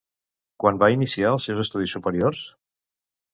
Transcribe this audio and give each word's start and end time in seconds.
Quan 0.63 0.79
va 0.83 0.89
iniciar 0.93 1.33
els 1.33 1.45
seus 1.49 1.61
estudis 1.65 1.95
superiors? 1.99 2.43